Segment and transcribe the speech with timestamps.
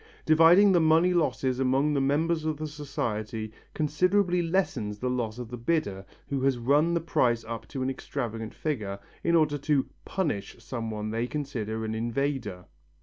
[0.25, 5.49] Dividing the money losses among the members of the society, considerably lessens the loss of
[5.49, 9.85] the bidder who has run the price up to an extravagant figure, in order to
[10.03, 12.65] "punish" some one they consider an invader.